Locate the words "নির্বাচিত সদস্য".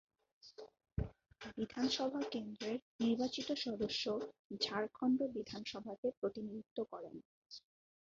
2.99-4.03